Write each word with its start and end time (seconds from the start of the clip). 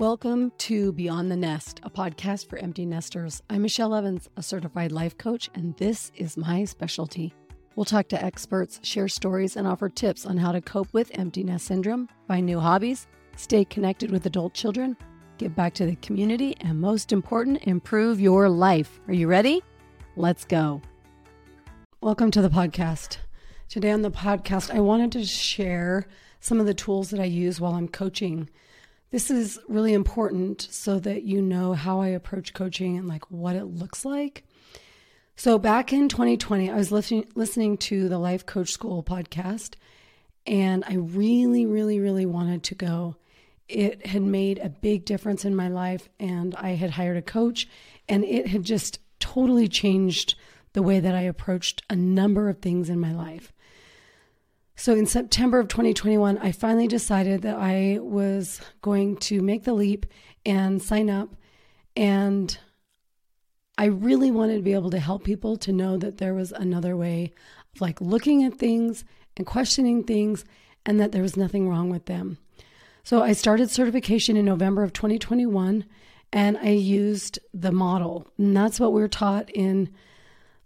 Welcome 0.00 0.52
to 0.56 0.92
Beyond 0.92 1.30
the 1.30 1.36
Nest, 1.36 1.80
a 1.82 1.90
podcast 1.90 2.48
for 2.48 2.56
empty 2.56 2.86
nesters. 2.86 3.42
I'm 3.50 3.60
Michelle 3.60 3.94
Evans, 3.94 4.30
a 4.34 4.42
certified 4.42 4.92
life 4.92 5.18
coach, 5.18 5.50
and 5.52 5.76
this 5.76 6.10
is 6.14 6.38
my 6.38 6.64
specialty. 6.64 7.34
We'll 7.76 7.84
talk 7.84 8.08
to 8.08 8.24
experts, 8.24 8.80
share 8.82 9.08
stories, 9.08 9.56
and 9.56 9.66
offer 9.66 9.90
tips 9.90 10.24
on 10.24 10.38
how 10.38 10.52
to 10.52 10.62
cope 10.62 10.90
with 10.94 11.10
empty 11.18 11.44
nest 11.44 11.66
syndrome, 11.66 12.08
find 12.26 12.46
new 12.46 12.58
hobbies, 12.58 13.08
stay 13.36 13.62
connected 13.62 14.10
with 14.10 14.24
adult 14.24 14.54
children, 14.54 14.96
give 15.36 15.54
back 15.54 15.74
to 15.74 15.84
the 15.84 15.96
community, 15.96 16.56
and 16.62 16.80
most 16.80 17.12
important, 17.12 17.64
improve 17.64 18.22
your 18.22 18.48
life. 18.48 19.00
Are 19.06 19.12
you 19.12 19.28
ready? 19.28 19.62
Let's 20.16 20.46
go. 20.46 20.80
Welcome 22.00 22.30
to 22.30 22.40
the 22.40 22.48
podcast. 22.48 23.18
Today 23.68 23.90
on 23.90 24.00
the 24.00 24.10
podcast, 24.10 24.74
I 24.74 24.80
wanted 24.80 25.12
to 25.12 25.26
share 25.26 26.06
some 26.40 26.58
of 26.58 26.64
the 26.64 26.72
tools 26.72 27.10
that 27.10 27.20
I 27.20 27.24
use 27.24 27.60
while 27.60 27.74
I'm 27.74 27.86
coaching 27.86 28.48
this 29.10 29.30
is 29.30 29.58
really 29.68 29.92
important 29.92 30.68
so 30.70 30.98
that 31.00 31.24
you 31.24 31.42
know 31.42 31.74
how 31.74 32.00
I 32.00 32.08
approach 32.08 32.54
coaching 32.54 32.96
and 32.96 33.08
like 33.08 33.30
what 33.30 33.56
it 33.56 33.64
looks 33.64 34.04
like. 34.04 34.44
So 35.36 35.58
back 35.58 35.92
in 35.92 36.08
2020, 36.08 36.70
I 36.70 36.76
was 36.76 36.92
listening 36.92 37.26
listening 37.34 37.78
to 37.78 38.08
the 38.08 38.18
Life 38.18 38.46
Coach 38.46 38.70
School 38.70 39.02
podcast 39.02 39.74
and 40.46 40.84
I 40.86 40.94
really 40.94 41.66
really 41.66 41.98
really 41.98 42.26
wanted 42.26 42.62
to 42.64 42.74
go. 42.74 43.16
It 43.68 44.06
had 44.06 44.22
made 44.22 44.58
a 44.58 44.68
big 44.68 45.04
difference 45.04 45.44
in 45.44 45.54
my 45.56 45.68
life 45.68 46.08
and 46.18 46.54
I 46.56 46.70
had 46.70 46.90
hired 46.90 47.16
a 47.16 47.22
coach 47.22 47.68
and 48.08 48.24
it 48.24 48.48
had 48.48 48.64
just 48.64 48.98
totally 49.18 49.68
changed 49.68 50.34
the 50.72 50.82
way 50.82 51.00
that 51.00 51.14
I 51.14 51.22
approached 51.22 51.82
a 51.90 51.96
number 51.96 52.48
of 52.48 52.58
things 52.58 52.88
in 52.88 53.00
my 53.00 53.12
life. 53.12 53.52
So 54.80 54.94
in 54.94 55.04
September 55.04 55.60
of 55.60 55.68
2021, 55.68 56.38
I 56.38 56.52
finally 56.52 56.88
decided 56.88 57.42
that 57.42 57.56
I 57.58 57.98
was 58.00 58.62
going 58.80 59.18
to 59.18 59.42
make 59.42 59.64
the 59.64 59.74
leap 59.74 60.06
and 60.46 60.80
sign 60.80 61.10
up. 61.10 61.28
And 61.96 62.56
I 63.76 63.84
really 63.84 64.30
wanted 64.30 64.56
to 64.56 64.62
be 64.62 64.72
able 64.72 64.88
to 64.88 64.98
help 64.98 65.22
people 65.22 65.58
to 65.58 65.70
know 65.70 65.98
that 65.98 66.16
there 66.16 66.32
was 66.32 66.52
another 66.52 66.96
way 66.96 67.34
of 67.74 67.82
like 67.82 68.00
looking 68.00 68.42
at 68.42 68.54
things 68.54 69.04
and 69.36 69.46
questioning 69.46 70.02
things 70.02 70.46
and 70.86 70.98
that 70.98 71.12
there 71.12 71.20
was 71.20 71.36
nothing 71.36 71.68
wrong 71.68 71.90
with 71.90 72.06
them. 72.06 72.38
So 73.04 73.22
I 73.22 73.34
started 73.34 73.68
certification 73.68 74.34
in 74.34 74.46
November 74.46 74.82
of 74.82 74.94
2021 74.94 75.84
and 76.32 76.56
I 76.56 76.70
used 76.70 77.38
the 77.52 77.70
model. 77.70 78.28
And 78.38 78.56
that's 78.56 78.80
what 78.80 78.94
we 78.94 79.02
we're 79.02 79.08
taught 79.08 79.50
in 79.50 79.90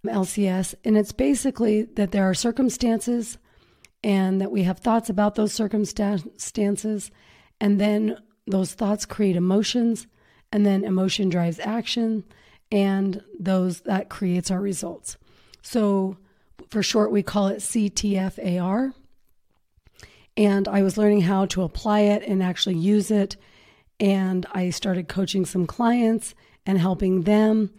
LCS. 0.07 0.77
And 0.85 0.97
it's 0.97 1.11
basically 1.11 1.83
that 1.97 2.13
there 2.13 2.31
are 2.31 2.35
circumstances 2.35 3.39
and 4.05 4.39
that 4.43 4.53
we 4.53 4.65
have 4.65 4.79
thoughts 4.81 5.09
about 5.09 5.35
those 5.35 5.55
circumstances, 5.55 7.11
and 7.59 7.81
then 7.81 8.19
those 8.47 8.75
thoughts 8.75 9.07
create 9.07 9.35
emotions, 9.35 10.07
and 10.53 10.65
then 10.67 10.85
emotion 10.85 11.31
drives 11.31 11.59
action, 11.59 12.23
and 12.71 13.25
those 13.41 13.81
that 13.81 14.11
creates 14.11 14.51
our 14.51 14.61
results. 14.61 15.17
So, 15.63 16.19
for 16.69 16.83
short, 16.83 17.13
we 17.13 17.23
call 17.23 17.49
it 17.49 17.59
CTFAR. 17.61 18.93
And 20.37 20.69
I 20.69 20.83
was 20.83 20.99
learning 20.99 21.23
how 21.23 21.47
to 21.47 21.63
apply 21.63 22.01
it 22.01 22.23
and 22.25 22.43
actually 22.43 22.77
use 22.77 23.11
it. 23.11 23.37
And 24.01 24.45
I 24.53 24.71
started 24.71 25.09
coaching 25.09 25.47
some 25.47 25.67
clients 25.67 26.35
and 26.67 26.79
helping 26.79 27.23
them. 27.23 27.71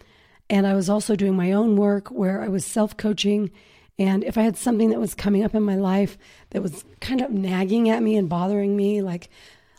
And 0.49 0.65
I 0.65 0.73
was 0.73 0.89
also 0.89 1.15
doing 1.15 1.35
my 1.35 1.51
own 1.51 1.75
work 1.75 2.09
where 2.09 2.41
I 2.41 2.47
was 2.47 2.65
self 2.65 2.97
coaching 2.97 3.51
and 3.97 4.23
if 4.23 4.37
I 4.37 4.41
had 4.41 4.57
something 4.57 4.89
that 4.89 4.99
was 4.99 5.15
coming 5.15 5.43
up 5.43 5.55
in 5.55 5.63
my 5.63 5.75
life 5.75 6.17
that 6.49 6.61
was 6.61 6.83
kind 6.99 7.21
of 7.21 7.31
nagging 7.31 7.89
at 7.89 8.03
me 8.03 8.17
and 8.17 8.27
bothering 8.27 8.75
me, 8.75 9.01
like 9.01 9.29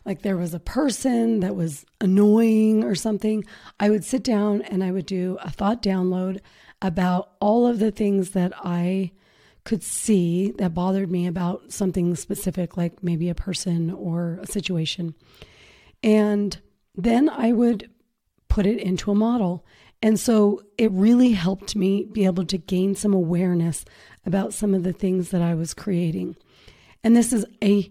like 0.06 0.22
there 0.22 0.36
was 0.36 0.54
a 0.54 0.60
person 0.60 1.40
that 1.40 1.56
was 1.56 1.84
annoying 2.00 2.84
or 2.84 2.94
something, 2.94 3.44
I 3.80 3.90
would 3.90 4.04
sit 4.04 4.22
down 4.22 4.62
and 4.62 4.84
I 4.84 4.92
would 4.92 5.06
do 5.06 5.36
a 5.42 5.50
thought 5.50 5.82
download 5.82 6.40
about 6.80 7.32
all 7.40 7.66
of 7.66 7.80
the 7.80 7.90
things 7.90 8.30
that 8.30 8.52
I 8.56 9.10
could 9.64 9.82
see 9.82 10.52
that 10.58 10.74
bothered 10.74 11.10
me 11.10 11.26
about 11.26 11.72
something 11.72 12.14
specific, 12.14 12.76
like 12.76 13.02
maybe 13.02 13.28
a 13.28 13.34
person 13.34 13.90
or 13.90 14.38
a 14.40 14.46
situation. 14.46 15.16
And 16.04 16.56
then 16.94 17.28
I 17.28 17.50
would 17.50 17.90
put 18.48 18.64
it 18.64 18.78
into 18.78 19.10
a 19.10 19.14
model. 19.14 19.66
And 20.02 20.20
so 20.20 20.62
it 20.76 20.90
really 20.92 21.32
helped 21.32 21.74
me 21.74 22.04
be 22.04 22.26
able 22.26 22.44
to 22.46 22.58
gain 22.58 22.94
some 22.94 23.14
awareness 23.14 23.84
about 24.24 24.52
some 24.54 24.74
of 24.74 24.82
the 24.82 24.92
things 24.92 25.30
that 25.30 25.42
I 25.42 25.54
was 25.54 25.74
creating. 25.74 26.36
And 27.02 27.16
this 27.16 27.32
is 27.32 27.46
a 27.62 27.90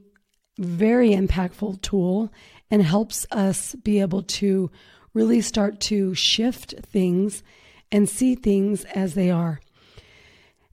very 0.57 1.09
impactful 1.11 1.81
tool 1.81 2.31
and 2.69 2.81
helps 2.81 3.25
us 3.31 3.75
be 3.75 3.99
able 3.99 4.23
to 4.23 4.69
really 5.13 5.41
start 5.41 5.79
to 5.79 6.13
shift 6.13 6.75
things 6.83 7.43
and 7.91 8.07
see 8.07 8.35
things 8.35 8.83
as 8.85 9.13
they 9.13 9.31
are. 9.31 9.59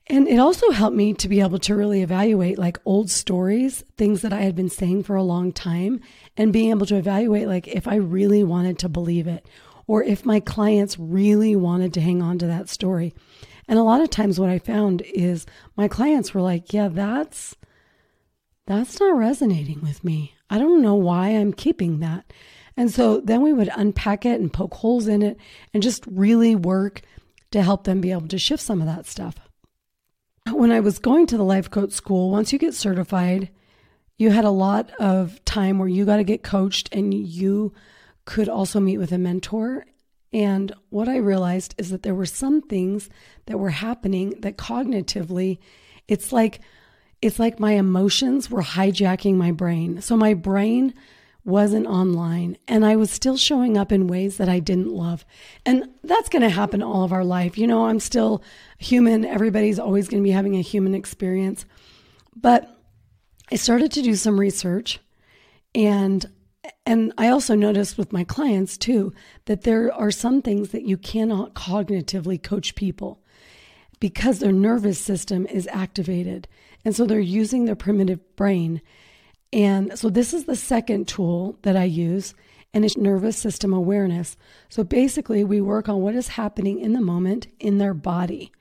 And 0.07 0.27
it 0.27 0.37
also 0.37 0.71
helped 0.71 0.97
me 0.97 1.13
to 1.13 1.29
be 1.29 1.39
able 1.39 1.59
to 1.59 1.75
really 1.75 2.01
evaluate 2.01 2.59
like 2.59 2.77
old 2.83 3.09
stories, 3.09 3.83
things 3.97 4.21
that 4.21 4.33
I 4.33 4.41
had 4.41 4.55
been 4.55 4.69
saying 4.69 5.03
for 5.03 5.15
a 5.15 5.23
long 5.23 5.53
time, 5.53 6.01
and 6.35 6.51
being 6.51 6.71
able 6.71 6.85
to 6.87 6.97
evaluate 6.97 7.47
like 7.47 7.67
if 7.69 7.87
I 7.87 7.95
really 7.95 8.43
wanted 8.43 8.79
to 8.79 8.89
believe 8.89 9.27
it 9.27 9.45
or 9.87 10.03
if 10.03 10.25
my 10.25 10.39
clients 10.39 10.97
really 10.97 11.55
wanted 11.55 11.93
to 11.93 12.01
hang 12.01 12.21
on 12.21 12.37
to 12.39 12.47
that 12.47 12.69
story. 12.69 13.13
And 13.67 13.79
a 13.79 13.83
lot 13.83 14.01
of 14.01 14.09
times 14.09 14.39
what 14.39 14.49
I 14.49 14.59
found 14.59 15.01
is 15.01 15.45
my 15.75 15.87
clients 15.87 16.33
were 16.33 16.41
like, 16.41 16.73
"Yeah, 16.73 16.89
that's 16.89 17.55
that's 18.65 18.99
not 18.99 19.17
resonating 19.17 19.81
with 19.81 20.03
me. 20.03 20.33
I 20.49 20.57
don't 20.57 20.81
know 20.81 20.95
why 20.95 21.29
I'm 21.29 21.53
keeping 21.53 21.99
that." 21.99 22.31
And 22.75 22.91
so 22.91 23.19
then 23.19 23.41
we 23.41 23.53
would 23.53 23.69
unpack 23.75 24.25
it 24.25 24.41
and 24.41 24.51
poke 24.51 24.73
holes 24.73 25.07
in 25.07 25.21
it 25.21 25.37
and 25.73 25.83
just 25.83 26.05
really 26.07 26.55
work 26.55 27.01
to 27.51 27.61
help 27.61 27.83
them 27.83 28.01
be 28.01 28.11
able 28.11 28.27
to 28.27 28.39
shift 28.39 28.63
some 28.63 28.81
of 28.81 28.87
that 28.87 29.05
stuff. 29.05 29.35
When 30.51 30.71
I 30.71 30.79
was 30.79 30.99
going 30.99 31.27
to 31.27 31.37
the 31.37 31.43
life 31.43 31.69
coach 31.69 31.91
school, 31.91 32.31
once 32.31 32.51
you 32.51 32.59
get 32.59 32.73
certified, 32.73 33.49
you 34.17 34.31
had 34.31 34.43
a 34.43 34.49
lot 34.49 34.91
of 34.99 35.43
time 35.45 35.77
where 35.79 35.87
you 35.87 36.03
got 36.05 36.17
to 36.17 36.23
get 36.23 36.43
coached 36.43 36.89
and 36.91 37.13
you 37.13 37.73
could 38.25 38.49
also 38.49 38.79
meet 38.79 38.97
with 38.97 39.11
a 39.11 39.17
mentor. 39.17 39.85
And 40.31 40.73
what 40.89 41.07
I 41.07 41.17
realized 41.17 41.75
is 41.77 41.89
that 41.91 42.03
there 42.03 42.15
were 42.15 42.25
some 42.25 42.61
things 42.61 43.09
that 43.45 43.59
were 43.59 43.69
happening 43.69 44.35
that 44.41 44.57
cognitively, 44.57 45.59
it's 46.07 46.31
like 46.31 46.61
it's 47.21 47.39
like 47.39 47.57
my 47.57 47.71
emotions 47.73 48.49
were 48.49 48.61
hijacking 48.61 49.35
my 49.35 49.51
brain. 49.51 50.01
So 50.01 50.17
my 50.17 50.33
brain 50.33 50.93
wasn't 51.45 51.87
online 51.87 52.57
and 52.67 52.85
I 52.85 52.97
was 52.97 53.11
still 53.11 53.37
showing 53.37 53.77
up 53.77 53.93
in 53.93 54.07
ways 54.07 54.37
that 54.37 54.49
I 54.49 54.59
didn't 54.59 54.91
love. 54.91 55.25
And 55.65 55.87
that's 56.03 56.27
going 56.27 56.41
to 56.41 56.49
happen 56.49 56.83
all 56.83 57.03
of 57.03 57.13
our 57.13 57.23
life. 57.23 57.57
You 57.57 57.65
know, 57.65 57.85
I'm 57.85 58.01
still 58.01 58.43
human. 58.77 59.23
Everybody's 59.23 59.79
always 59.79 60.09
going 60.09 60.21
to 60.21 60.27
be 60.27 60.31
having 60.31 60.57
a 60.57 60.61
human 60.61 60.93
experience. 60.93 61.65
But 62.35 62.77
I 63.51 63.55
started 63.55 63.91
to 63.93 64.01
do 64.01 64.15
some 64.15 64.37
research 64.37 64.99
and 65.73 66.25
and 66.85 67.13
I 67.17 67.29
also 67.29 67.55
noticed 67.55 67.97
with 67.97 68.13
my 68.13 68.23
clients 68.23 68.77
too 68.77 69.13
that 69.45 69.61
there 69.61 69.93
are 69.93 70.11
some 70.11 70.41
things 70.41 70.69
that 70.69 70.83
you 70.83 70.97
cannot 70.97 71.53
cognitively 71.53 72.41
coach 72.41 72.75
people 72.75 73.21
because 73.99 74.39
their 74.39 74.51
nervous 74.51 74.99
system 74.99 75.45
is 75.47 75.67
activated. 75.71 76.47
And 76.83 76.95
so 76.95 77.05
they're 77.05 77.19
using 77.19 77.65
their 77.65 77.75
primitive 77.75 78.35
brain. 78.35 78.81
And 79.53 79.97
so 79.97 80.09
this 80.09 80.33
is 80.33 80.45
the 80.45 80.55
second 80.55 81.07
tool 81.07 81.57
that 81.61 81.77
I 81.77 81.85
use, 81.85 82.33
and 82.73 82.83
it's 82.83 82.97
nervous 82.97 83.37
system 83.37 83.71
awareness. 83.71 84.35
So 84.67 84.83
basically, 84.83 85.43
we 85.43 85.61
work 85.61 85.87
on 85.87 86.01
what 86.01 86.15
is 86.15 86.27
happening 86.27 86.79
in 86.79 86.93
the 86.93 87.01
moment 87.01 87.47
in 87.59 87.77
their 87.77 87.93
body. 87.93 88.51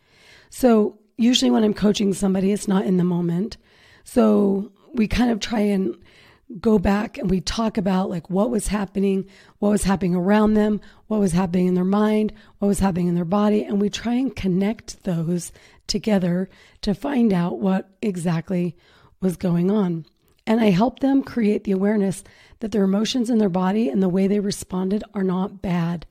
So 0.50 0.98
usually, 1.16 1.50
when 1.50 1.64
I'm 1.64 1.74
coaching 1.74 2.12
somebody, 2.12 2.52
it's 2.52 2.68
not 2.68 2.84
in 2.84 2.98
the 2.98 3.04
moment. 3.04 3.56
So 4.04 4.70
we 4.92 5.08
kind 5.08 5.30
of 5.30 5.40
try 5.40 5.60
and 5.60 5.96
go 6.60 6.78
back 6.78 7.18
and 7.18 7.30
we 7.30 7.40
talk 7.40 7.78
about 7.78 8.10
like 8.10 8.28
what 8.28 8.50
was 8.50 8.68
happening, 8.68 9.26
what 9.58 9.70
was 9.70 9.84
happening 9.84 10.14
around 10.14 10.54
them, 10.54 10.80
what 11.06 11.20
was 11.20 11.32
happening 11.32 11.66
in 11.66 11.74
their 11.74 11.84
mind, 11.84 12.32
what 12.58 12.68
was 12.68 12.80
happening 12.80 13.08
in 13.08 13.14
their 13.14 13.24
body, 13.24 13.64
and 13.64 13.80
we 13.80 13.88
try 13.88 14.14
and 14.14 14.36
connect 14.36 15.04
those 15.04 15.52
together 15.86 16.48
to 16.82 16.94
find 16.94 17.32
out 17.32 17.58
what 17.58 17.90
exactly 18.02 18.76
was 19.20 19.36
going 19.36 19.70
on. 19.70 20.04
And 20.46 20.60
I 20.60 20.70
help 20.70 20.98
them 21.00 21.22
create 21.22 21.64
the 21.64 21.72
awareness 21.72 22.24
that 22.60 22.72
their 22.72 22.84
emotions 22.84 23.30
in 23.30 23.38
their 23.38 23.48
body 23.48 23.88
and 23.88 24.02
the 24.02 24.08
way 24.08 24.26
they 24.26 24.40
responded 24.40 25.04
are 25.14 25.22
not 25.22 25.62
bad, 25.62 26.06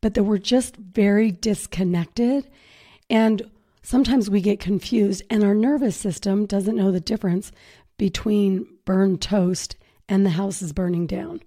but 0.00 0.14
that 0.14 0.24
we're 0.24 0.38
just 0.38 0.76
very 0.76 1.30
disconnected. 1.30 2.48
And 3.08 3.42
sometimes 3.82 4.28
we 4.28 4.40
get 4.40 4.60
confused, 4.60 5.22
and 5.30 5.44
our 5.44 5.54
nervous 5.54 5.96
system 5.96 6.46
doesn't 6.46 6.76
know 6.76 6.90
the 6.90 7.00
difference 7.00 7.52
between 7.96 8.66
burned 8.84 9.20
toast 9.20 9.76
and 10.08 10.24
the 10.24 10.30
house 10.30 10.62
is 10.62 10.72
burning 10.72 11.06
down. 11.06 11.42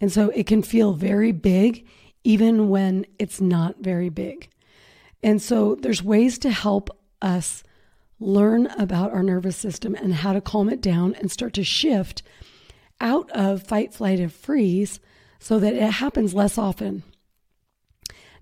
And 0.00 0.12
so 0.12 0.30
it 0.30 0.46
can 0.46 0.62
feel 0.62 0.92
very 0.92 1.32
big, 1.32 1.86
even 2.24 2.68
when 2.68 3.06
it's 3.18 3.40
not 3.40 3.76
very 3.78 4.08
big. 4.08 4.48
And 5.22 5.40
so 5.40 5.76
there's 5.76 6.02
ways 6.02 6.38
to 6.40 6.50
help 6.50 6.90
us 7.22 7.62
learn 8.20 8.66
about 8.78 9.12
our 9.12 9.22
nervous 9.22 9.56
system 9.56 9.94
and 9.94 10.14
how 10.14 10.32
to 10.32 10.40
calm 10.40 10.68
it 10.68 10.80
down 10.80 11.14
and 11.14 11.30
start 11.30 11.54
to 11.54 11.64
shift 11.64 12.22
out 13.00 13.30
of 13.30 13.62
fight, 13.62 13.92
flight, 13.92 14.20
and 14.20 14.32
freeze 14.32 15.00
so 15.38 15.58
that 15.58 15.74
it 15.74 15.90
happens 15.90 16.34
less 16.34 16.58
often. 16.58 17.02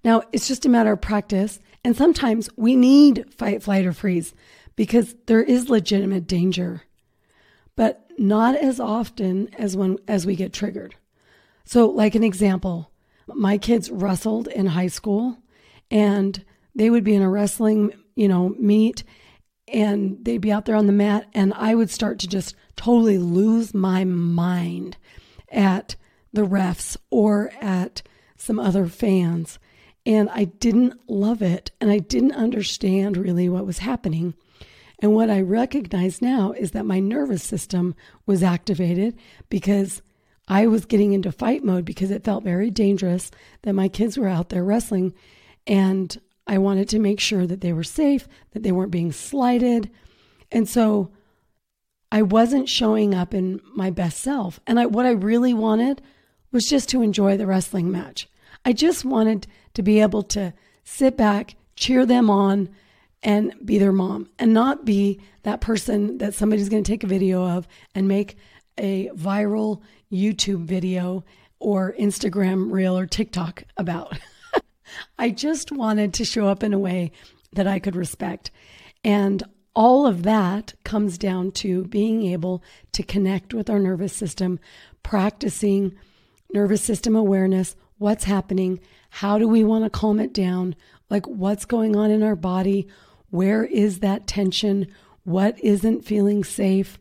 Now, 0.05 0.23
it's 0.33 0.49
just 0.49 0.67
a 0.67 0.69
matter 0.69 0.93
of 0.93 1.01
practice. 1.01 1.61
And 1.85 1.97
sometimes 1.97 2.49
we 2.57 2.77
need 2.77 3.33
fight, 3.35 3.63
flight, 3.63 3.87
or 3.87 3.93
freeze 3.93 4.35
because 4.77 5.15
there 5.27 5.43
is 5.43 5.69
legitimate 5.69 6.27
danger, 6.27 6.83
but 7.77 8.02
not 8.19 8.57
as 8.57 8.81
often 8.81 9.49
as 9.55 9.77
when 9.77 9.99
as 10.09 10.27
we 10.27 10.37
get 10.37 10.53
triggered. 10.53 10.95
So, 11.65 11.89
like 11.89 12.15
an 12.15 12.25
example, 12.25 12.91
my 13.27 13.59
kids 13.59 13.91
wrestled 13.91 14.49
in 14.49 14.67
high 14.67 14.89
school 14.89 15.39
and 15.91 16.45
they 16.75 16.91
would 16.91 17.05
be 17.05 17.15
in 17.15 17.23
a 17.23 17.31
wrestling, 17.31 17.93
you 18.15 18.29
know, 18.29 18.51
meet 18.59 19.05
and 19.69 20.19
they'd 20.25 20.39
be 20.39 20.53
out 20.53 20.65
there 20.65 20.77
on 20.77 20.87
the 20.87 20.93
mat 20.93 21.29
and 21.35 21.55
I 21.55 21.75
would 21.75 21.91
start 21.91 22.19
to 22.21 22.29
just 22.29 22.55
totally 22.77 23.19
lose 23.19 23.75
my 23.75 24.05
mind 24.05 24.97
at 25.51 25.97
the 26.33 26.43
refs 26.43 26.97
or 27.11 27.53
at 27.61 28.03
some 28.37 28.59
other 28.59 28.87
fans. 28.87 29.59
And 30.05 30.29
I 30.31 30.45
didn't 30.45 30.99
love 31.09 31.43
it 31.43 31.71
and 31.81 31.91
I 31.91 31.99
didn't 31.99 32.33
understand 32.33 33.17
really 33.17 33.49
what 33.49 33.67
was 33.67 33.79
happening. 33.79 34.35
And 35.03 35.15
what 35.15 35.31
I 35.31 35.41
recognize 35.41 36.23
now 36.23 36.53
is 36.53 36.71
that 36.71 36.87
my 36.87 37.01
nervous 37.01 37.43
system 37.43 37.97
was 38.25 38.45
activated 38.45 39.19
because 39.51 40.01
I 40.47 40.69
was 40.69 40.85
getting 40.85 41.13
into 41.13 41.33
fight 41.33 41.65
mode 41.65 41.85
because 41.85 42.13
it 42.13 42.25
felt 42.25 42.45
very 42.45 42.71
dangerous 42.71 43.33
that 43.63 43.75
my 43.75 43.89
kids 43.89 44.17
were 44.17 44.29
out 44.29 44.49
there 44.49 44.63
wrestling. 44.63 45.13
And 45.67 46.17
I 46.47 46.59
wanted 46.59 46.89
to 46.91 47.01
make 47.01 47.19
sure 47.19 47.49
that 47.49 47.61
they 47.61 47.73
were 47.73 47.83
safe, 47.83 48.29
that 48.53 48.63
they 48.63 48.71
weren't 48.71 48.93
being 48.93 49.11
slighted. 49.11 49.91
And 50.53 50.69
so 50.69 51.11
I 52.13 52.23
wasn't 52.23 52.69
showing 52.69 53.13
up 53.13 53.35
in 53.35 53.61
my 53.75 53.91
best 53.91 54.21
self. 54.21 54.61
And 54.69 54.79
I, 54.79 54.87
what 54.87 55.07
I 55.07 55.13
really 55.13 55.53
wanted 55.53 56.01
was 56.53 56.69
just 56.69 56.89
to 56.91 57.03
enjoy 57.03 57.37
the 57.37 57.47
wrestling 57.47 57.91
match. 57.91 58.29
I 58.65 58.73
just 58.73 59.05
wanted 59.05 59.49
to 59.75 59.83
be 59.83 60.01
able 60.01 60.23
to 60.25 60.55
sit 60.85 61.17
back, 61.17 61.57
cheer 61.75 62.07
them 62.07 62.31
on, 62.31 62.69
and 63.23 63.55
be 63.65 63.79
their 63.79 63.93
mom 63.93 64.29
and 64.39 64.53
not 64.53 64.85
be 64.85 65.21
that 65.43 65.61
person 65.61 66.19
that 66.19 66.35
somebody's 66.35 66.69
going 66.69 66.83
to 66.83 66.91
take 66.91 67.05
a 67.05 67.09
video 67.09 67.45
of 67.45 67.69
and 67.95 68.09
make 68.09 68.37
a 68.79 69.09
viral 69.11 69.81
YouTube 70.13 70.65
video 70.65 71.25
or 71.59 71.95
Instagram 71.99 72.73
reel 72.73 72.99
or 72.99 73.07
TikTok 73.07 73.65
about. 73.77 74.19
I 75.19 75.31
just 75.31 75.71
wanted 75.71 76.15
to 76.15 76.25
show 76.25 76.49
up 76.49 76.63
in 76.63 76.75
a 76.75 76.79
way 76.79 77.13
that 77.53 77.67
I 77.67 77.79
could 77.79 77.97
respect. 77.97 78.51
And 79.05 79.43
all 79.75 80.07
of 80.07 80.23
that 80.25 80.75
comes 80.85 81.17
down 81.17 81.53
to 81.53 81.85
being 81.85 82.25
able 82.27 82.63
to 82.93 83.03
connect 83.03 83.55
with 83.55 83.71
our 83.71 83.79
nervous 83.79 84.13
system, 84.13 84.59
practicing 85.03 85.95
nervous 86.53 86.83
system 86.83 87.17
awareness, 87.17 87.75
what's 87.99 88.25
happening, 88.25 88.81
how 89.11 89.39
do 89.39 89.49
we 89.49 89.65
want 89.65 89.85
to 89.85 89.91
calm 89.91 90.21
it 90.21 90.35
down, 90.35 90.75
like 91.09 91.27
what's 91.27 91.65
going 91.65 91.97
on 91.97 92.11
in 92.11 92.23
our 92.23 92.37
body, 92.37 92.89
where 93.33 93.65
is 93.65 94.01
that 94.01 94.27
tension, 94.27 94.87
what 95.25 95.59
isn't 95.65 96.05
feeling 96.05 96.45
safe, 96.45 96.99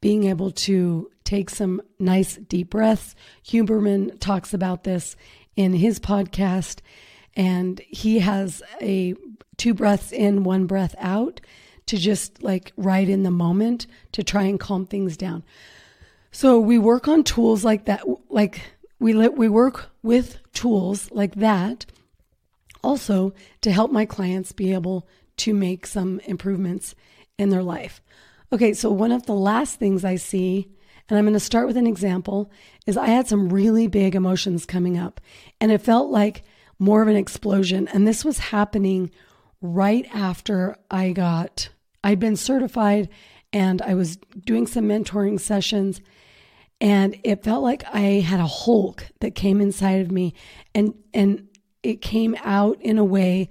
being 0.00 0.24
able 0.24 0.50
to 0.50 1.10
take 1.24 1.50
some 1.50 1.82
nice 1.98 2.36
deep 2.36 2.70
breaths. 2.70 3.14
Huberman 3.46 4.18
talks 4.18 4.54
about 4.54 4.84
this 4.84 5.14
in 5.56 5.74
his 5.74 6.00
podcast 6.00 6.78
and 7.36 7.80
he 7.80 8.20
has 8.20 8.62
a 8.80 9.14
two 9.58 9.74
breaths 9.74 10.10
in, 10.10 10.42
one 10.42 10.66
breath 10.66 10.94
out 10.98 11.42
to 11.84 11.98
just 11.98 12.42
like 12.42 12.72
right 12.78 13.08
in 13.08 13.22
the 13.22 13.30
moment 13.30 13.86
to 14.12 14.22
try 14.22 14.44
and 14.44 14.58
calm 14.58 14.86
things 14.86 15.18
down. 15.18 15.44
So 16.32 16.58
we 16.58 16.78
work 16.78 17.08
on 17.08 17.24
tools 17.24 17.62
like 17.62 17.84
that, 17.84 18.04
like 18.30 18.62
we 18.98 19.12
let, 19.12 19.36
we 19.36 19.50
work 19.50 19.90
with 20.02 20.38
tools 20.54 21.10
like 21.10 21.34
that 21.34 21.84
also 22.82 23.34
to 23.60 23.70
help 23.70 23.92
my 23.92 24.06
clients 24.06 24.52
be 24.52 24.72
able 24.72 25.06
to 25.38 25.54
make 25.54 25.86
some 25.86 26.20
improvements 26.20 26.94
in 27.38 27.50
their 27.50 27.62
life. 27.62 28.00
Okay, 28.52 28.72
so 28.72 28.90
one 28.90 29.12
of 29.12 29.26
the 29.26 29.34
last 29.34 29.78
things 29.78 30.04
I 30.04 30.16
see, 30.16 30.70
and 31.08 31.18
I'm 31.18 31.24
going 31.24 31.34
to 31.34 31.40
start 31.40 31.66
with 31.66 31.76
an 31.76 31.86
example, 31.86 32.50
is 32.86 32.96
I 32.96 33.08
had 33.08 33.26
some 33.26 33.48
really 33.48 33.86
big 33.88 34.14
emotions 34.14 34.66
coming 34.66 34.98
up, 34.98 35.20
and 35.60 35.72
it 35.72 35.82
felt 35.82 36.10
like 36.10 36.44
more 36.78 37.02
of 37.02 37.08
an 37.08 37.16
explosion. 37.16 37.88
And 37.88 38.06
this 38.06 38.24
was 38.24 38.38
happening 38.38 39.10
right 39.60 40.06
after 40.14 40.76
I 40.90 41.12
got, 41.12 41.68
I'd 42.02 42.20
been 42.20 42.36
certified 42.36 43.08
and 43.52 43.80
I 43.82 43.94
was 43.94 44.16
doing 44.44 44.66
some 44.66 44.86
mentoring 44.86 45.40
sessions. 45.40 46.00
And 46.80 47.18
it 47.24 47.44
felt 47.44 47.62
like 47.62 47.84
I 47.92 48.20
had 48.20 48.40
a 48.40 48.46
Hulk 48.46 49.06
that 49.20 49.34
came 49.34 49.60
inside 49.60 50.00
of 50.00 50.10
me 50.10 50.34
and, 50.74 50.94
and 51.14 51.48
it 51.82 52.02
came 52.02 52.36
out 52.44 52.80
in 52.80 52.98
a 52.98 53.04
way 53.04 53.48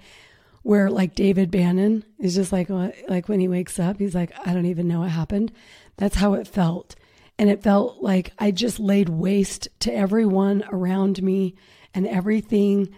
where 0.63 0.89
like 0.89 1.15
David 1.15 1.51
Banner 1.51 2.01
is 2.19 2.36
just 2.36 2.51
like, 2.51 2.69
uh, 2.69 2.92
like 3.07 3.30
when 3.30 3.39
he 3.39 3.48
wakes 3.48 3.80
up, 3.80 4.00
he's 4.00 4.15
like, 4.15 4.31
I 4.45 4.54
don't 4.54 4.65
even 4.65 4.88
know 4.88 5.01
what 5.01 5.10
happened. 5.10 5.51
That's 5.98 6.15
how 6.15 6.33
it 6.33 6.48
felt. 6.48 6.95
And 7.38 7.50
it 7.50 7.63
felt 7.63 8.01
like 8.01 8.31
I 8.39 8.51
just 8.51 8.80
laid 8.80 9.10
waste 9.10 9.68
to 9.81 9.94
everyone 9.94 10.63
around 10.71 11.21
me 11.21 11.56
and 11.94 12.07
everything 12.07 12.94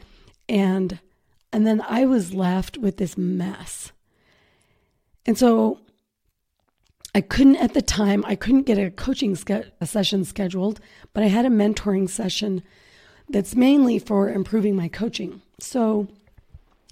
and 0.47 0.99
and 1.51 1.65
then 1.65 1.81
I 1.87 2.05
was 2.05 2.33
left 2.33 2.77
with 2.77 2.97
this 2.97 3.17
mess. 3.17 3.93
And 5.25 5.37
so 5.37 5.79
I 7.13 7.21
couldn't 7.21 7.55
at 7.55 7.73
the 7.73 7.81
time, 7.81 8.25
I 8.27 8.35
couldn't 8.35 8.63
get 8.63 8.77
a 8.77 8.91
coaching 8.91 9.35
ske- 9.35 9.71
a 9.79 9.85
session 9.85 10.25
scheduled, 10.25 10.81
but 11.13 11.23
I 11.23 11.27
had 11.27 11.45
a 11.45 11.49
mentoring 11.49 12.09
session 12.09 12.61
that's 13.29 13.55
mainly 13.55 13.99
for 13.99 14.29
improving 14.29 14.75
my 14.75 14.89
coaching. 14.89 15.41
So 15.59 16.09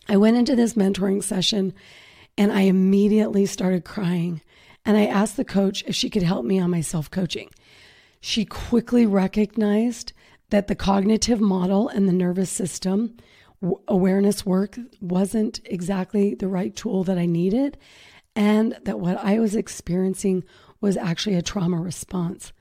I 0.07 0.17
went 0.17 0.37
into 0.37 0.55
this 0.55 0.73
mentoring 0.73 1.23
session 1.23 1.73
and 2.37 2.51
I 2.51 2.61
immediately 2.61 3.45
started 3.45 3.85
crying. 3.85 4.41
And 4.85 4.97
I 4.97 5.05
asked 5.05 5.37
the 5.37 5.45
coach 5.45 5.83
if 5.87 5.95
she 5.95 6.09
could 6.09 6.23
help 6.23 6.45
me 6.45 6.59
on 6.59 6.71
my 6.71 6.81
self 6.81 7.09
coaching. 7.09 7.49
She 8.19 8.45
quickly 8.45 9.05
recognized 9.05 10.13
that 10.49 10.67
the 10.67 10.75
cognitive 10.75 11.39
model 11.39 11.87
and 11.87 12.07
the 12.07 12.13
nervous 12.13 12.49
system 12.49 13.15
awareness 13.87 14.45
work 14.45 14.77
wasn't 14.99 15.61
exactly 15.65 16.35
the 16.35 16.47
right 16.47 16.75
tool 16.75 17.03
that 17.05 17.17
I 17.17 17.25
needed, 17.25 17.77
and 18.35 18.77
that 18.83 18.99
what 18.99 19.17
I 19.17 19.39
was 19.39 19.55
experiencing 19.55 20.43
was 20.81 20.97
actually 20.97 21.35
a 21.35 21.41
trauma 21.41 21.77
response. 21.77 22.51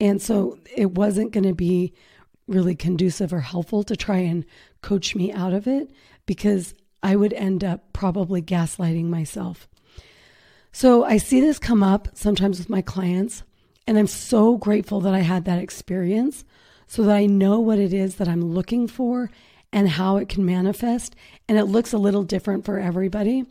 And 0.00 0.20
so 0.20 0.58
it 0.76 0.92
wasn't 0.92 1.32
going 1.32 1.44
to 1.44 1.54
be 1.54 1.92
really 2.48 2.74
conducive 2.74 3.32
or 3.32 3.40
helpful 3.40 3.84
to 3.84 3.94
try 3.94 4.18
and 4.18 4.44
coach 4.82 5.14
me 5.14 5.32
out 5.32 5.52
of 5.52 5.68
it 5.68 5.90
because 6.30 6.74
I 7.02 7.16
would 7.16 7.32
end 7.32 7.64
up 7.64 7.92
probably 7.92 8.40
gaslighting 8.40 9.06
myself. 9.06 9.68
So 10.70 11.02
I 11.02 11.16
see 11.16 11.40
this 11.40 11.58
come 11.58 11.82
up 11.82 12.06
sometimes 12.14 12.60
with 12.60 12.70
my 12.70 12.82
clients, 12.82 13.42
and 13.84 13.98
I'm 13.98 14.06
so 14.06 14.56
grateful 14.56 15.00
that 15.00 15.12
I 15.12 15.22
had 15.22 15.44
that 15.46 15.60
experience 15.60 16.44
so 16.86 17.02
that 17.02 17.16
I 17.16 17.26
know 17.26 17.58
what 17.58 17.80
it 17.80 17.92
is 17.92 18.14
that 18.14 18.28
I'm 18.28 18.54
looking 18.54 18.86
for 18.86 19.28
and 19.72 19.88
how 19.88 20.18
it 20.18 20.28
can 20.28 20.46
manifest. 20.46 21.16
And 21.48 21.58
it 21.58 21.64
looks 21.64 21.92
a 21.92 21.98
little 21.98 22.22
different 22.22 22.64
for 22.64 22.78
everybody. 22.78 23.44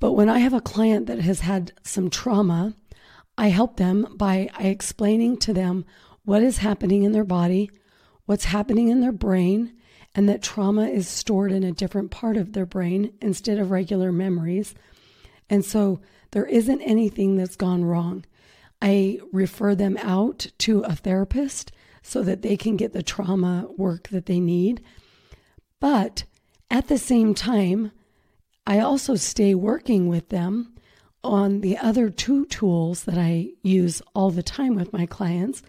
But 0.00 0.14
when 0.14 0.28
I 0.28 0.40
have 0.40 0.54
a 0.54 0.60
client 0.60 1.06
that 1.06 1.20
has 1.20 1.42
had 1.42 1.70
some 1.84 2.10
trauma, 2.10 2.74
I 3.36 3.50
help 3.50 3.76
them 3.76 4.16
by 4.16 4.50
explaining 4.58 5.36
to 5.36 5.52
them 5.52 5.84
what 6.24 6.42
is 6.42 6.58
happening 6.58 7.04
in 7.04 7.12
their 7.12 7.22
body, 7.22 7.70
what's 8.26 8.46
happening 8.46 8.88
in 8.88 9.00
their 9.00 9.12
brain, 9.12 9.74
and 10.18 10.28
that 10.28 10.42
trauma 10.42 10.88
is 10.88 11.06
stored 11.06 11.52
in 11.52 11.62
a 11.62 11.70
different 11.70 12.10
part 12.10 12.36
of 12.36 12.52
their 12.52 12.66
brain 12.66 13.12
instead 13.20 13.56
of 13.56 13.70
regular 13.70 14.10
memories. 14.10 14.74
And 15.48 15.64
so 15.64 16.00
there 16.32 16.44
isn't 16.44 16.80
anything 16.80 17.36
that's 17.36 17.54
gone 17.54 17.84
wrong. 17.84 18.24
I 18.82 19.20
refer 19.32 19.76
them 19.76 19.96
out 19.98 20.48
to 20.58 20.80
a 20.80 20.96
therapist 20.96 21.70
so 22.02 22.24
that 22.24 22.42
they 22.42 22.56
can 22.56 22.76
get 22.76 22.92
the 22.92 23.02
trauma 23.04 23.68
work 23.76 24.08
that 24.08 24.26
they 24.26 24.40
need. 24.40 24.82
But 25.78 26.24
at 26.68 26.88
the 26.88 26.98
same 26.98 27.32
time, 27.32 27.92
I 28.66 28.80
also 28.80 29.14
stay 29.14 29.54
working 29.54 30.08
with 30.08 30.30
them 30.30 30.74
on 31.22 31.60
the 31.60 31.78
other 31.78 32.10
two 32.10 32.44
tools 32.46 33.04
that 33.04 33.18
I 33.18 33.50
use 33.62 34.02
all 34.16 34.32
the 34.32 34.42
time 34.42 34.74
with 34.74 34.92
my 34.92 35.06
clients 35.06 35.62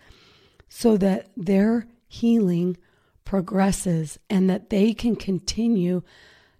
so 0.68 0.98
that 0.98 1.28
their 1.38 1.86
healing 2.08 2.78
progresses 3.30 4.18
and 4.28 4.50
that 4.50 4.72
they 4.72 4.92
can 4.92 5.16
continue 5.16 6.02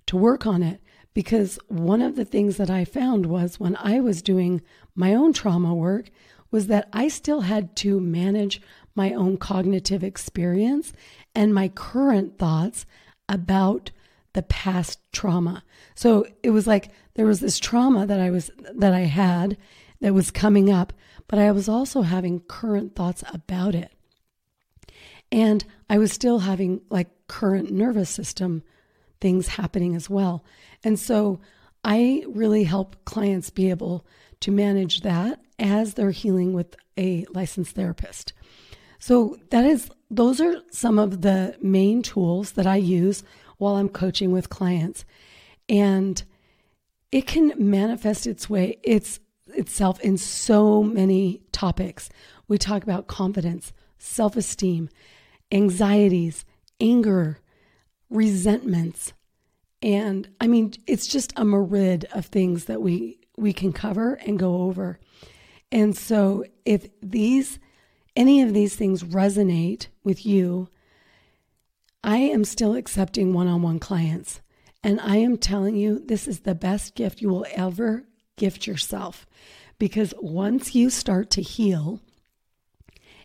to 0.06 0.16
work 0.16 0.46
on 0.46 0.62
it. 0.62 0.80
Because 1.16 1.58
one 1.68 2.00
of 2.00 2.16
the 2.16 2.26
things 2.26 2.58
that 2.58 2.70
I 2.70 2.86
found 2.86 3.26
was 3.26 3.60
when 3.60 3.76
I 3.78 4.00
was 4.02 4.22
doing 4.22 4.62
my 4.94 5.16
own 5.16 5.34
trauma 5.34 5.74
work 5.74 6.12
was 6.52 6.68
that 6.68 6.88
I 6.94 7.08
still 7.08 7.42
had 7.42 7.76
to 7.78 8.00
manage 8.00 8.62
my 8.94 9.14
own 9.14 9.38
cognitive 9.38 10.04
experience 10.04 10.94
and 11.34 11.56
my 11.56 11.70
current 11.70 12.38
thoughts 12.38 12.86
about 13.28 13.90
the 14.34 14.44
past 14.44 15.00
trauma. 15.12 15.64
So 15.96 16.28
it 16.44 16.52
was 16.52 16.68
like 16.68 16.92
there 17.16 17.26
was 17.26 17.40
this 17.40 17.58
trauma 17.58 18.06
that 18.06 18.20
I 18.20 18.30
was 18.30 18.52
that 18.76 18.94
I 18.94 19.06
had 19.06 19.58
that 20.02 20.14
was 20.14 20.30
coming 20.30 20.72
up, 20.72 20.94
but 21.28 21.40
I 21.40 21.52
was 21.52 21.68
also 21.68 22.04
having 22.04 22.42
current 22.42 22.96
thoughts 22.96 23.24
about 23.34 23.74
it. 23.74 23.92
And 25.32 25.64
I 25.90 25.98
was 25.98 26.12
still 26.12 26.40
having 26.40 26.82
like 26.90 27.10
current 27.28 27.72
nervous 27.72 28.10
system 28.10 28.64
things 29.22 29.48
happening 29.48 29.96
as 29.96 30.10
well. 30.10 30.44
And 30.84 30.98
so 30.98 31.40
I 31.84 32.24
really 32.28 32.64
help 32.64 32.96
clients 33.06 33.50
be 33.50 33.70
able 33.70 34.06
to 34.42 34.52
manage 34.52 35.02
that 35.02 35.40
as 35.58 35.94
they're 35.94 36.12
healing 36.12 36.54
with 36.54 36.76
a 36.98 37.26
licensed 37.34 37.76
therapist. 37.76 38.34
So 39.00 39.38
that 39.50 39.66
is 39.66 39.90
those 40.12 40.42
are 40.42 40.62
some 40.72 41.00
of 41.00 41.22
the 41.22 41.56
main 41.62 42.02
tools 42.02 42.54
that 42.54 42.68
I 42.68 42.78
use 42.78 43.24
while 43.58 43.76
I'm 43.76 43.90
coaching 43.90 44.32
with 44.32 44.50
clients. 44.50 45.06
And 45.68 46.22
it 47.12 47.28
can 47.28 47.54
manifest 47.58 48.28
its 48.28 48.50
way 48.50 48.78
its 48.84 49.20
itself 49.48 50.00
in 50.02 50.18
so 50.18 50.84
many 50.84 51.42
topics. 51.52 52.10
We 52.48 52.58
talk 52.58 52.84
about 52.84 53.08
confidence, 53.08 53.74
self-esteem, 53.98 54.90
anxieties, 55.52 56.46
anger, 56.80 57.40
resentments. 58.10 59.14
And 59.82 60.30
I 60.40 60.48
mean, 60.48 60.74
it's 60.88 61.08
just 61.08 61.34
a 61.36 61.46
myriad 61.46 62.06
of 62.14 62.26
things 62.26 62.66
that 62.66 62.82
we 62.82 63.20
we 63.38 63.54
can 63.54 63.72
cover 63.72 64.16
and 64.16 64.38
go 64.38 64.64
over. 64.64 65.00
And 65.72 65.96
so 65.96 66.44
if 66.66 66.88
these 67.02 67.60
any 68.16 68.42
of 68.42 68.54
these 68.54 68.76
things 68.76 69.04
resonate 69.04 69.88
with 70.04 70.26
you, 70.26 70.68
I 72.04 72.18
am 72.18 72.44
still 72.44 72.76
accepting 72.76 73.34
one-on-one 73.34 73.80
clients. 73.80 74.42
And 74.84 75.00
I 75.00 75.18
am 75.18 75.38
telling 75.38 75.76
you, 75.76 76.00
this 76.00 76.28
is 76.28 76.42
the 76.42 76.56
best 76.56 76.96
gift 76.96 77.22
you 77.22 77.30
will 77.30 77.46
ever 77.54 78.06
gift 78.38 78.66
yourself. 78.66 79.26
Because 79.78 80.14
once 80.20 80.76
you 80.76 80.90
start 80.90 81.30
to 81.32 81.42
heal, 81.42 82.02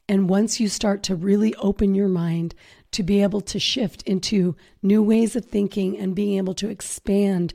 and 0.08 0.28
once 0.28 0.60
you 0.60 0.68
start 0.68 1.02
to 1.04 1.16
really 1.16 1.54
open 1.56 1.94
your 1.94 2.08
mind 2.08 2.54
to 2.92 3.02
be 3.02 3.22
able 3.22 3.40
to 3.40 3.58
shift 3.58 4.02
into 4.02 4.54
new 4.82 5.02
ways 5.02 5.34
of 5.34 5.44
thinking 5.44 5.98
and 5.98 6.14
being 6.14 6.36
able 6.36 6.54
to 6.54 6.68
expand 6.68 7.54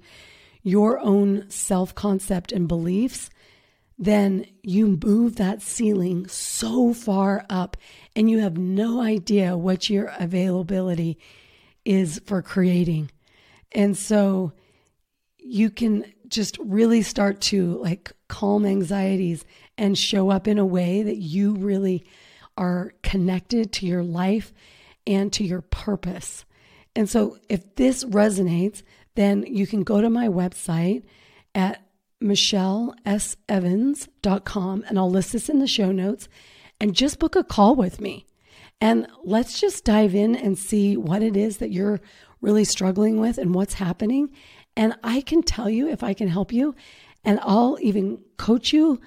your 0.63 0.99
own 0.99 1.49
self 1.49 1.95
concept 1.95 2.51
and 2.51 2.67
beliefs, 2.67 3.29
then 3.97 4.45
you 4.63 4.99
move 5.03 5.35
that 5.35 5.61
ceiling 5.61 6.27
so 6.27 6.93
far 6.93 7.45
up 7.49 7.77
and 8.15 8.29
you 8.29 8.39
have 8.39 8.57
no 8.57 9.01
idea 9.01 9.57
what 9.57 9.89
your 9.89 10.11
availability 10.19 11.17
is 11.85 12.19
for 12.25 12.41
creating. 12.41 13.11
And 13.71 13.97
so 13.97 14.53
you 15.37 15.69
can 15.69 16.05
just 16.27 16.57
really 16.59 17.01
start 17.01 17.41
to 17.41 17.77
like 17.77 18.11
calm 18.27 18.65
anxieties 18.65 19.45
and 19.77 19.97
show 19.97 20.29
up 20.29 20.47
in 20.47 20.57
a 20.57 20.65
way 20.65 21.03
that 21.03 21.17
you 21.17 21.55
really 21.55 22.05
are 22.59 22.93
connected 23.01 23.71
to 23.71 23.87
your 23.87 24.03
life 24.03 24.53
and 25.07 25.33
to 25.33 25.43
your 25.43 25.61
purpose. 25.61 26.45
And 26.95 27.09
so 27.09 27.39
if 27.47 27.75
this 27.75 28.03
resonates, 28.03 28.83
then 29.15 29.43
you 29.47 29.65
can 29.65 29.81
go 29.83 30.01
to 30.01 30.09
my 30.09 30.27
website 30.27 31.03
at 31.55 31.81
michellesevans.com 32.21 34.83
and 34.87 34.99
I'll 34.99 35.09
list 35.09 35.31
this 35.31 35.47
in 35.49 35.59
the 35.59 35.67
show 35.67 35.93
notes 35.93 36.27
and 36.79 36.93
just 36.93 37.17
book 37.17 37.35
a 37.35 37.43
call 37.43 37.75
with 37.75 37.99
me. 38.01 38.27
And 38.81 39.07
let's 39.23 39.59
just 39.59 39.83
dive 39.85 40.13
in 40.13 40.35
and 40.35 40.55
see 40.57 40.97
what 40.97 41.23
it 41.23 41.37
is 41.37 41.57
that 41.57 41.71
you're 41.71 41.99
really 42.41 42.65
struggling 42.65 43.19
with 43.19 43.37
and 43.37 43.55
what's 43.55 43.75
happening. 43.75 44.31
And 44.75 44.95
I 45.03 45.21
can 45.21 45.43
tell 45.43 45.69
you 45.69 45.87
if 45.89 46.03
I 46.03 46.13
can 46.13 46.27
help 46.27 46.51
you, 46.53 46.75
and 47.25 47.39
I'll 47.41 47.77
even 47.81 48.21
coach 48.37 48.71
you 48.71 49.01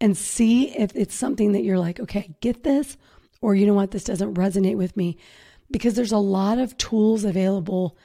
and 0.00 0.16
see 0.16 0.76
if 0.76 0.94
it's 0.94 1.14
something 1.14 1.52
that 1.52 1.64
you're 1.64 1.78
like, 1.78 2.00
okay, 2.00 2.34
get 2.40 2.62
this, 2.64 2.96
or 3.40 3.54
you 3.54 3.66
know 3.66 3.74
what, 3.74 3.90
this 3.90 4.04
doesn't 4.04 4.34
resonate 4.34 4.76
with 4.76 4.96
me. 4.96 5.16
Because 5.70 5.94
there's 5.94 6.12
a 6.12 6.18
lot 6.18 6.58
of 6.58 6.76
tools 6.78 7.24
available, 7.24 7.96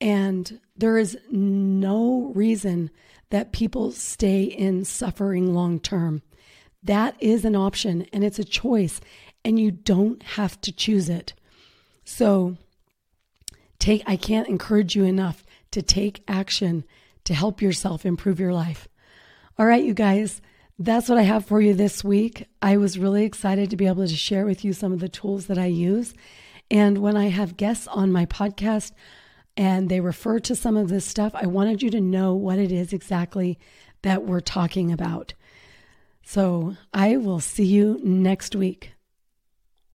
and 0.00 0.60
there 0.76 0.98
is 0.98 1.16
no 1.30 2.32
reason 2.34 2.90
that 3.30 3.52
people 3.52 3.92
stay 3.92 4.44
in 4.44 4.84
suffering 4.84 5.54
long 5.54 5.80
term. 5.80 6.22
That 6.82 7.16
is 7.20 7.44
an 7.44 7.56
option 7.56 8.06
and 8.12 8.22
it's 8.22 8.38
a 8.38 8.44
choice, 8.44 9.00
and 9.44 9.58
you 9.58 9.70
don't 9.70 10.22
have 10.22 10.60
to 10.62 10.72
choose 10.72 11.08
it. 11.08 11.34
So, 12.04 12.56
take 13.78 14.02
I 14.06 14.16
can't 14.16 14.48
encourage 14.48 14.94
you 14.94 15.04
enough 15.04 15.44
to 15.72 15.82
take 15.82 16.22
action 16.28 16.84
to 17.24 17.34
help 17.34 17.60
yourself 17.60 18.06
improve 18.06 18.40
your 18.40 18.52
life. 18.52 18.88
All 19.58 19.66
right, 19.66 19.84
you 19.84 19.94
guys, 19.94 20.40
that's 20.78 21.08
what 21.08 21.18
I 21.18 21.22
have 21.22 21.46
for 21.46 21.60
you 21.60 21.74
this 21.74 22.04
week. 22.04 22.46
I 22.60 22.76
was 22.76 22.98
really 22.98 23.24
excited 23.24 23.70
to 23.70 23.76
be 23.76 23.86
able 23.86 24.06
to 24.06 24.14
share 24.14 24.44
with 24.44 24.64
you 24.64 24.72
some 24.72 24.92
of 24.92 25.00
the 25.00 25.08
tools 25.08 25.46
that 25.46 25.58
I 25.58 25.66
use. 25.66 26.14
And 26.70 26.98
when 26.98 27.16
I 27.16 27.28
have 27.28 27.56
guests 27.56 27.86
on 27.86 28.12
my 28.12 28.26
podcast, 28.26 28.92
and 29.56 29.88
they 29.88 30.00
refer 30.00 30.38
to 30.40 30.54
some 30.54 30.76
of 30.76 30.88
this 30.88 31.04
stuff, 31.04 31.34
I 31.34 31.46
wanted 31.46 31.82
you 31.82 31.90
to 31.90 32.00
know 32.00 32.34
what 32.34 32.58
it 32.58 32.70
is 32.70 32.92
exactly 32.92 33.58
that 34.02 34.24
we're 34.24 34.40
talking 34.40 34.92
about. 34.92 35.32
So 36.22 36.76
I 36.92 37.16
will 37.16 37.40
see 37.40 37.64
you 37.64 37.98
next 38.02 38.54
week. 38.54 38.92